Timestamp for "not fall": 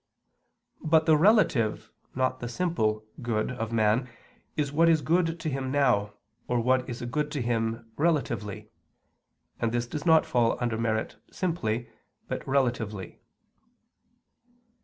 10.03-10.57